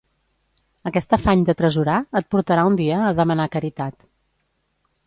[0.89, 4.05] Aquest afany d'atresorar et portarà un dia a demanar caritat